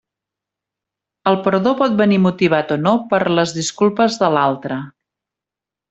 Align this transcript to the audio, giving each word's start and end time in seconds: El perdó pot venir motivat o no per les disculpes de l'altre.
El 1.31 1.37
perdó 1.49 1.73
pot 1.83 1.99
venir 2.01 2.19
motivat 2.25 2.73
o 2.77 2.81
no 2.87 2.97
per 3.13 3.23
les 3.41 3.57
disculpes 3.61 4.19
de 4.25 4.35
l'altre. 4.39 4.81